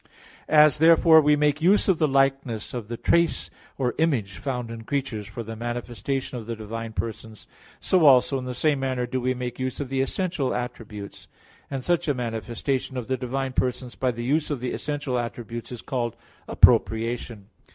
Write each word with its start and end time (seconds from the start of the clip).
1). 0.47 0.57
As, 0.57 0.77
therefore, 0.79 1.21
we 1.21 1.35
make 1.35 1.61
use 1.61 1.87
of 1.87 1.99
the 1.99 2.07
likeness 2.07 2.73
of 2.73 2.87
the 2.87 2.97
trace 2.97 3.51
or 3.77 3.93
image 3.99 4.39
found 4.39 4.71
in 4.71 4.83
creatures 4.83 5.27
for 5.27 5.43
the 5.43 5.55
manifestation 5.55 6.39
of 6.39 6.47
the 6.47 6.55
divine 6.55 6.91
persons, 6.91 7.45
so 7.79 8.03
also 8.03 8.39
in 8.39 8.45
the 8.45 8.55
same 8.55 8.79
manner 8.79 9.05
do 9.05 9.21
we 9.21 9.35
make 9.35 9.59
use 9.59 9.79
of 9.79 9.89
the 9.89 10.01
essential 10.01 10.55
attributes. 10.55 11.27
And 11.69 11.83
such 11.83 12.07
a 12.07 12.15
manifestation 12.15 12.97
of 12.97 13.05
the 13.05 13.15
divine 13.15 13.53
persons 13.53 13.93
by 13.93 14.09
the 14.09 14.23
use 14.25 14.49
of 14.49 14.59
the 14.59 14.71
essential 14.71 15.19
attributes 15.19 15.71
is 15.71 15.83
called 15.83 16.15
"appropriation." 16.47 17.49